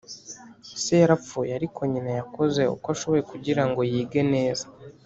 [0.81, 4.65] se yarapfuye, ariko nyina yakoze uko ashoboye kugira ngo yige neza